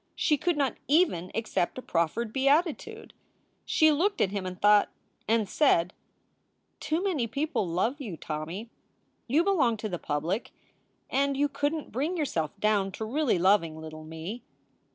[0.15, 3.13] She could not even accept a proffered beatitude.
[3.65, 4.89] She looked at him and thought
[5.27, 5.93] and said:
[6.79, 8.71] "Too many people love you, Tommy.
[9.27, 10.53] You belong to the public,
[11.11, 14.41] and you couldn t bring yourself down to really loving little me."